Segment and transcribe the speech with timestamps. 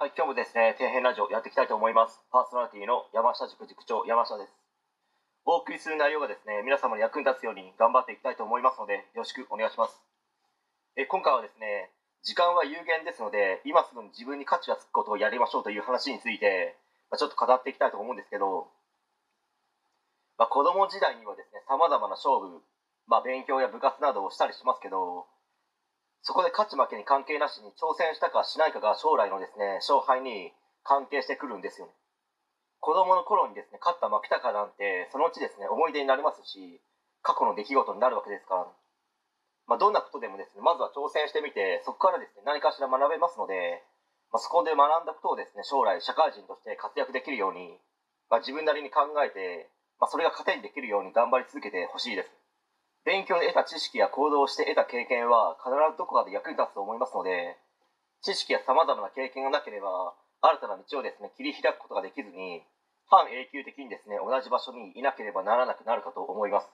[0.00, 2.24] はい、今日もですね、底辺ラジオやっていきたいと思います。
[2.32, 4.56] パーソナリティの山下塾塾長、山下です。
[5.44, 10.00] お送りする内容がですね、皆様に役に立つように頑張っていきたいと思いますので、よろしくお願いします。
[10.96, 11.92] え今回はですね、
[12.24, 16.80] 時間は有限ですので、今すぐに自分に価値がつくことをやりましょうという話について、
[17.12, 18.72] まあ、ちょっと語っていきたいと思うんですけど、
[20.40, 22.64] まあ、子供時代にはですね、様々な勝負、
[23.04, 25.28] まあ、勉強や部活などをしたりしますけど、
[26.30, 30.54] そこで勝ち負けに関係なしに挑戦したかしないかが将来のですね、勝敗に
[30.86, 31.92] 関係してくるんですよね。
[32.78, 36.78] 子供の頃にですね、勝った負けたかなんて、そのうちですね、思い出になりますし、
[37.26, 38.70] 過去の出来事になるわけですから、
[39.66, 43.82] まあ、どんなことでもですね、まずは挑戦してみて、そこからですね、何かしら学べますので、
[44.30, 47.74] まあ、そこで学んだことをですね、将来社会人として活躍できるように、
[48.30, 49.66] まあ、自分なりに考えて、
[49.98, 52.39] ま、それが糧にできるように頑張り続けてほしいです。
[53.04, 57.56] 勉強で得た知識や行動をして得た経験は必ずどこかで役に立つと思いますので、
[58.22, 62.62] 知識や様々な経験がなければ、新たな道をですね、切り開くことができずに、
[63.08, 66.68] 半永久的にですね、同じ場所にいなければならなくなるかと思います。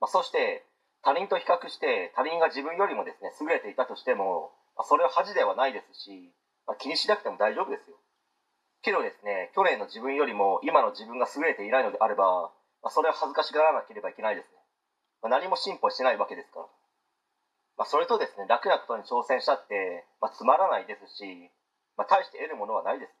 [0.00, 0.66] まあ、そして、
[1.02, 6.32] 他人と比較して他人が自分よりもですね、優れていたとしても、まあ、それは恥ではないですし、
[6.66, 7.96] まあ、気にしなくても大丈夫ですよ。
[8.82, 12.52] けどですね、去年の自分よりも今の自分が優れていないのであれば、
[12.82, 14.63] まあ、それは恥ずかしがらなければいけないですね。
[15.24, 16.66] まあ、何も進歩してないわけですから。
[17.80, 21.48] まあ、それとですね、楽なことに挑戦したって、まあ、つまらないですし、
[21.96, 23.16] まあ、大して得るものはないです。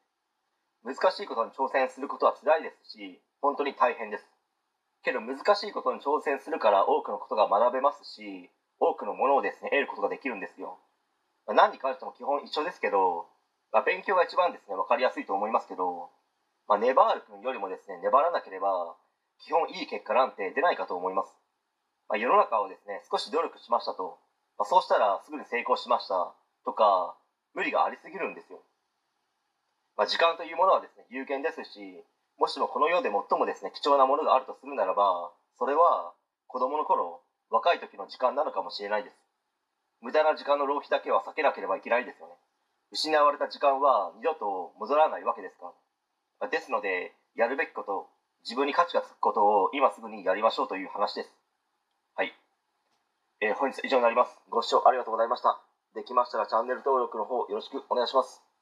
[0.84, 4.28] 難しいことに挑戦することは辛いですし、本当に大変です。
[5.02, 10.76] けど難しいことに挑戦するから多くのことが学べますし、多くのものをですね、得ることができるんですよ。
[11.46, 13.32] まあ、何に関しても基本一緒ですけど、
[13.72, 16.10] まあ、勉強が一番ですね、わかりやすいと思いますけど、
[16.68, 18.96] まあ、粘る君よりもですね、粘らなければ、
[19.40, 21.43] 基本いい結果なんて出ないかと思います。
[22.08, 24.18] まあ、世の中をですね、少し努力しましたと、
[24.58, 27.16] まあ、そうしたらすぐに成功しましたとか、
[27.54, 28.60] 無理がありすぎるんですよ。
[29.96, 32.04] まあ、時間というものはですね、有限ですし、
[32.38, 36.12] もしもこの世で最もですね、貴重なものがあるとするならば、それは
[36.46, 39.16] 子供の頃、若い時の時間なのかもしれないです。
[40.00, 42.34] 無駄な時間の浪費だけは避けなければいけないですよね。
[42.90, 45.72] 失われた時間は二度と戻らないわけですから。
[46.40, 48.10] まですので、やるべきこと、
[48.42, 51.30] 自分に価値がつくことを今すぐにやりましょうという話です。
[52.14, 52.32] はい。
[53.40, 54.38] えー本日以上になります。
[54.48, 55.60] ご視聴ありがとうございました。
[55.96, 58.44] できましたらチャンネル登録の方よろしくお願いします。